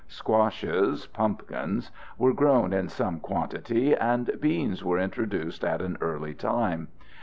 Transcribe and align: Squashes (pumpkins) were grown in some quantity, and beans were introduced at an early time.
Squashes 0.07 1.05
(pumpkins) 1.05 1.91
were 2.17 2.33
grown 2.33 2.73
in 2.73 2.89
some 2.89 3.19
quantity, 3.19 3.95
and 3.95 4.31
beans 4.41 4.83
were 4.83 4.97
introduced 4.97 5.63
at 5.63 5.79
an 5.79 5.95
early 6.01 6.33
time. 6.33 6.87